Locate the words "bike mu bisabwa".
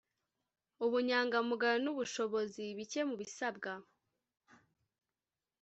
2.77-3.71